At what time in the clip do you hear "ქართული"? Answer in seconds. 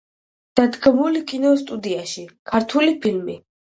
2.57-3.01